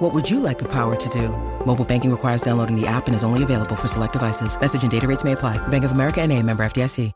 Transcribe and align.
What 0.00 0.14
would 0.14 0.30
you 0.30 0.40
like 0.40 0.58
the 0.58 0.68
power 0.72 0.96
to 0.96 1.08
do? 1.10 1.28
Mobile 1.66 1.84
banking 1.84 2.10
requires 2.10 2.40
downloading 2.40 2.74
the 2.74 2.86
app 2.86 3.06
and 3.06 3.14
is 3.14 3.22
only 3.22 3.42
available 3.42 3.76
for 3.76 3.86
select 3.86 4.14
devices. 4.14 4.58
Message 4.58 4.80
and 4.80 4.90
data 4.90 5.06
rates 5.06 5.24
may 5.24 5.32
apply. 5.32 5.58
Bank 5.68 5.84
of 5.84 5.92
America 5.92 6.22
and 6.22 6.32
a 6.32 6.42
member 6.42 6.62
FDIC. 6.64 7.12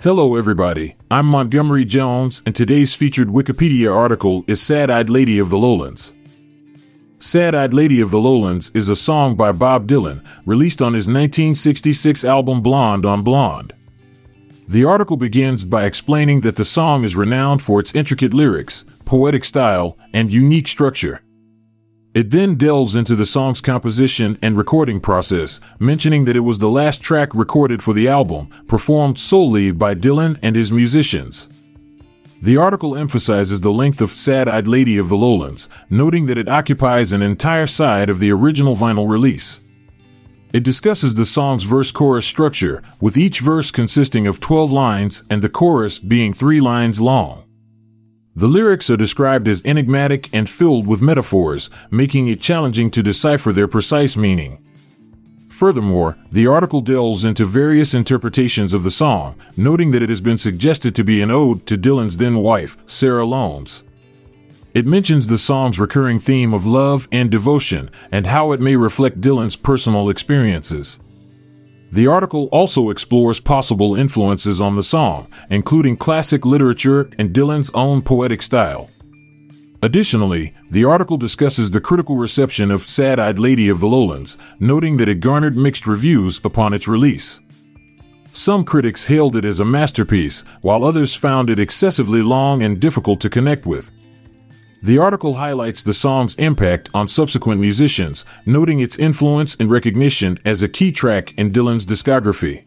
Hello, 0.00 0.36
everybody. 0.36 0.94
I'm 1.10 1.26
Montgomery 1.26 1.84
Jones, 1.84 2.40
and 2.46 2.54
today's 2.54 2.94
featured 2.94 3.30
Wikipedia 3.30 3.92
article 3.92 4.44
is 4.46 4.62
Sad 4.62 4.90
Eyed 4.90 5.10
Lady 5.10 5.40
of 5.40 5.50
the 5.50 5.58
Lowlands. 5.58 6.14
Sad 7.18 7.56
Eyed 7.56 7.74
Lady 7.74 8.00
of 8.00 8.12
the 8.12 8.20
Lowlands 8.20 8.70
is 8.76 8.88
a 8.88 8.94
song 8.94 9.34
by 9.34 9.50
Bob 9.50 9.88
Dylan, 9.88 10.24
released 10.46 10.82
on 10.82 10.94
his 10.94 11.08
1966 11.08 12.24
album 12.24 12.62
Blonde 12.62 13.04
on 13.04 13.24
Blonde. 13.24 13.74
The 14.68 14.84
article 14.84 15.16
begins 15.16 15.64
by 15.64 15.84
explaining 15.84 16.42
that 16.42 16.54
the 16.56 16.64
song 16.64 17.02
is 17.02 17.16
renowned 17.16 17.60
for 17.60 17.80
its 17.80 17.94
intricate 17.94 18.32
lyrics, 18.32 18.84
poetic 19.04 19.44
style, 19.44 19.98
and 20.12 20.32
unique 20.32 20.68
structure. 20.68 21.22
It 22.14 22.30
then 22.30 22.54
delves 22.54 22.94
into 22.94 23.16
the 23.16 23.26
song's 23.26 23.60
composition 23.60 24.38
and 24.40 24.56
recording 24.56 25.00
process, 25.00 25.60
mentioning 25.80 26.26
that 26.26 26.36
it 26.36 26.40
was 26.40 26.60
the 26.60 26.70
last 26.70 27.02
track 27.02 27.34
recorded 27.34 27.82
for 27.82 27.92
the 27.92 28.06
album, 28.06 28.46
performed 28.68 29.18
solely 29.18 29.72
by 29.72 29.96
Dylan 29.96 30.38
and 30.40 30.54
his 30.54 30.70
musicians. 30.70 31.48
The 32.40 32.56
article 32.56 32.94
emphasizes 32.94 33.62
the 33.62 33.72
length 33.72 34.00
of 34.00 34.10
Sad 34.10 34.48
Eyed 34.48 34.68
Lady 34.68 34.96
of 34.96 35.08
the 35.08 35.16
Lowlands, 35.16 35.68
noting 35.90 36.26
that 36.26 36.38
it 36.38 36.48
occupies 36.48 37.10
an 37.10 37.22
entire 37.22 37.66
side 37.66 38.10
of 38.10 38.20
the 38.20 38.30
original 38.30 38.76
vinyl 38.76 39.08
release. 39.08 39.60
It 40.52 40.62
discusses 40.62 41.14
the 41.14 41.24
song's 41.24 41.64
verse 41.64 41.90
chorus 41.90 42.26
structure, 42.26 42.80
with 43.00 43.16
each 43.16 43.40
verse 43.40 43.72
consisting 43.72 44.28
of 44.28 44.38
12 44.38 44.70
lines 44.70 45.24
and 45.28 45.42
the 45.42 45.48
chorus 45.48 45.98
being 45.98 46.32
three 46.32 46.60
lines 46.60 47.00
long. 47.00 47.43
The 48.36 48.48
lyrics 48.48 48.90
are 48.90 48.96
described 48.96 49.46
as 49.46 49.64
enigmatic 49.64 50.28
and 50.32 50.50
filled 50.50 50.88
with 50.88 51.00
metaphors, 51.00 51.70
making 51.90 52.26
it 52.26 52.40
challenging 52.40 52.90
to 52.90 53.02
decipher 53.02 53.52
their 53.52 53.68
precise 53.68 54.16
meaning. 54.16 54.58
Furthermore, 55.48 56.18
the 56.32 56.48
article 56.48 56.80
delves 56.80 57.24
into 57.24 57.44
various 57.44 57.94
interpretations 57.94 58.74
of 58.74 58.82
the 58.82 58.90
song, 58.90 59.36
noting 59.56 59.92
that 59.92 60.02
it 60.02 60.08
has 60.08 60.20
been 60.20 60.36
suggested 60.36 60.96
to 60.96 61.04
be 61.04 61.22
an 61.22 61.30
ode 61.30 61.64
to 61.66 61.78
Dylan's 61.78 62.16
then 62.16 62.38
wife, 62.38 62.76
Sarah 62.86 63.24
Lowndes. 63.24 63.84
It 64.74 64.84
mentions 64.84 65.28
the 65.28 65.38
song's 65.38 65.78
recurring 65.78 66.18
theme 66.18 66.52
of 66.52 66.66
love 66.66 67.06
and 67.12 67.30
devotion 67.30 67.88
and 68.10 68.26
how 68.26 68.50
it 68.50 68.60
may 68.60 68.74
reflect 68.74 69.20
Dylan's 69.20 69.54
personal 69.54 70.10
experiences. 70.10 70.98
The 71.94 72.08
article 72.08 72.48
also 72.50 72.90
explores 72.90 73.38
possible 73.38 73.94
influences 73.94 74.60
on 74.60 74.74
the 74.74 74.82
song, 74.82 75.28
including 75.48 75.96
classic 75.96 76.44
literature 76.44 77.08
and 77.20 77.32
Dylan's 77.32 77.70
own 77.72 78.02
poetic 78.02 78.42
style. 78.42 78.90
Additionally, 79.80 80.52
the 80.68 80.84
article 80.84 81.16
discusses 81.16 81.70
the 81.70 81.80
critical 81.80 82.16
reception 82.16 82.72
of 82.72 82.82
Sad 82.82 83.20
Eyed 83.20 83.38
Lady 83.38 83.68
of 83.68 83.78
the 83.78 83.86
Lowlands, 83.86 84.36
noting 84.58 84.96
that 84.96 85.08
it 85.08 85.20
garnered 85.20 85.56
mixed 85.56 85.86
reviews 85.86 86.40
upon 86.42 86.74
its 86.74 86.88
release. 86.88 87.38
Some 88.32 88.64
critics 88.64 89.06
hailed 89.06 89.36
it 89.36 89.44
as 89.44 89.60
a 89.60 89.64
masterpiece, 89.64 90.44
while 90.62 90.84
others 90.84 91.14
found 91.14 91.48
it 91.48 91.60
excessively 91.60 92.22
long 92.22 92.60
and 92.64 92.80
difficult 92.80 93.20
to 93.20 93.30
connect 93.30 93.66
with. 93.66 93.92
The 94.84 94.98
article 94.98 95.36
highlights 95.36 95.82
the 95.82 95.94
song's 95.94 96.34
impact 96.34 96.90
on 96.92 97.08
subsequent 97.08 97.58
musicians, 97.58 98.26
noting 98.44 98.80
its 98.80 98.98
influence 98.98 99.56
and 99.58 99.70
recognition 99.70 100.38
as 100.44 100.62
a 100.62 100.68
key 100.68 100.92
track 100.92 101.32
in 101.38 101.50
Dylan's 101.52 101.86
discography. 101.86 102.66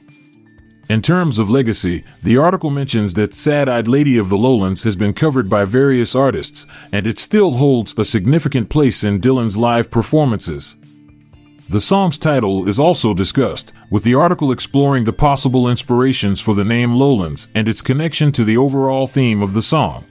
In 0.90 1.04
terms 1.04 1.38
of 1.38 1.52
legacy, 1.52 2.04
the 2.24 2.38
article 2.38 2.72
mentions 2.72 3.14
that 3.14 3.36
Sad 3.36 3.70
Eyed 3.70 3.88
Lady 3.88 4.18
of 4.18 4.30
the 4.30 4.38
Lowlands 4.38 4.82
has 4.84 4.96
been 4.96 5.14
covered 5.14 5.48
by 5.48 5.64
various 5.64 6.16
artists, 6.16 6.66
and 6.92 7.06
it 7.06 7.20
still 7.20 7.52
holds 7.52 7.96
a 7.96 8.04
significant 8.04 8.72
place 8.72 9.04
in 9.04 9.22
Dylan's 9.22 9.56
live 9.56 9.92
performances. 9.92 10.76
The 11.70 11.82
song's 11.82 12.18
title 12.18 12.68
is 12.68 12.80
also 12.80 13.14
discussed, 13.14 13.74
with 13.92 14.04
the 14.04 14.16
article 14.16 14.52
exploring 14.52 15.04
the 15.04 15.14
possible 15.14 15.70
inspirations 15.70 16.42
for 16.42 16.56
the 16.56 16.66
name 16.66 16.96
Lowlands 16.96 17.50
and 17.54 17.70
its 17.70 17.84
connection 17.84 18.32
to 18.32 18.44
the 18.44 18.58
overall 18.58 19.06
theme 19.06 19.44
of 19.44 19.54
the 19.54 19.62
song. 19.62 20.04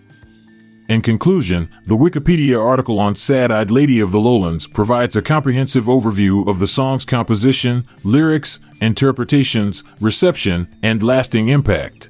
In 0.88 1.00
conclusion, 1.00 1.68
the 1.86 1.96
Wikipedia 1.96 2.64
article 2.64 3.00
on 3.00 3.16
Sad 3.16 3.50
Eyed 3.50 3.72
Lady 3.72 3.98
of 3.98 4.12
the 4.12 4.20
Lowlands 4.20 4.68
provides 4.68 5.16
a 5.16 5.22
comprehensive 5.22 5.86
overview 5.86 6.46
of 6.46 6.60
the 6.60 6.68
song's 6.68 7.04
composition, 7.04 7.84
lyrics, 8.04 8.60
interpretations, 8.80 9.82
reception, 10.00 10.68
and 10.84 11.02
lasting 11.02 11.48
impact. 11.48 12.08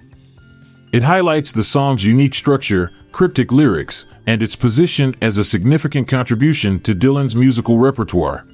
It 0.93 1.05
highlights 1.05 1.53
the 1.53 1.65
song's 1.65 2.05
unique 2.05 2.35
structure, 2.35 2.93
cryptic 3.13 3.51
lyrics, 3.51 4.07
and 4.27 4.43
its 4.43 4.57
position 4.57 5.15
as 5.23 5.39
a 5.39 5.45
significant 5.45 6.07
contribution 6.07 6.79
to 6.81 6.95
Dylan's 6.95 7.35
musical 7.35 7.79
repertoire. 7.79 8.47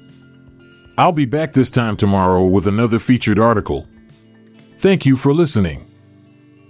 I'll 0.97 1.11
be 1.11 1.25
back 1.25 1.51
this 1.51 1.71
time 1.71 1.97
tomorrow 1.97 2.45
with 2.45 2.65
another 2.65 2.99
featured 2.99 3.39
article. 3.39 3.89
Thank 4.77 5.05
you 5.05 5.17
for 5.17 5.33
listening. 5.33 5.92